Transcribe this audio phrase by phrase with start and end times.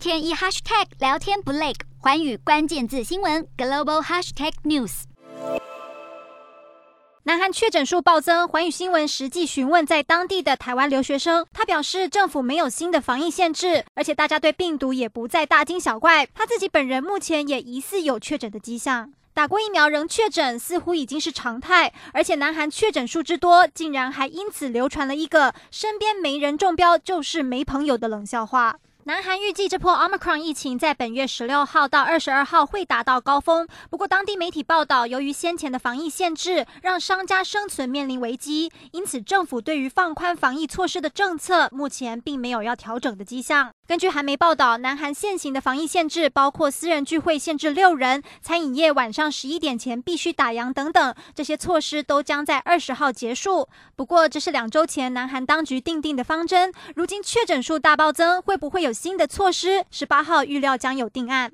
[0.00, 5.02] 天一 hashtag 聊天不累，环宇关键字新闻 global hashtag news。
[7.24, 16.24] 南韩确诊数暴增，环宇新闻实际询问在当地的台湾留学生，他表示政府没有新的防疫限制，而且大家对病毒也不再大惊小怪。
[16.34, 21.92] 他自己本人目前也疑似有确诊的迹象，打过疫苗仍确诊，似乎已经是常态。
[22.14, 28.78] 而且南韩确诊数之多，竟然还因此流传了一个身边没人中标就是没朋友的冷笑话。
[29.04, 33.66] 南韩预计这波 Omicron 疫情在本月十六号到二十二号会达到高峰。
[33.88, 43.70] 不过，当地媒体报道，由于先前的防疫限制，让商家生存面临危机，因此政府对于放宽防疫措施的政策，目前并没有要调整的迹象。
[43.86, 53.66] 根据韩媒报道，南韩现行的防疫限制包括私人聚会限制六人、餐饮业晚上十一点前必须打烊等等，这些措施都将在二十号结束。
[53.96, 59.84] 不过，这是两周前南韩当局定定的方针，如今确诊数大暴增，会不会有新的措施？
[59.90, 61.48] 十八号预料将有定案。